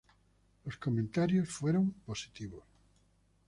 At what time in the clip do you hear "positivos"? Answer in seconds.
1.91-2.63